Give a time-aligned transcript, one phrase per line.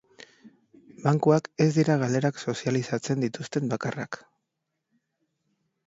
[1.03, 4.23] Bankuak ez dira galerak sozializatzen dituzten bakarrak.